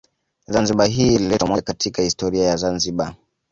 [0.47, 3.15] Zanzibar hii ilileta umoja katika historia ya zanzibar